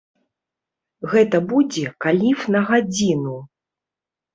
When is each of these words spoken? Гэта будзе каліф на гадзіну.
Гэта 1.11 1.37
будзе 1.53 1.85
каліф 2.09 2.39
на 2.59 2.67
гадзіну. 2.75 3.41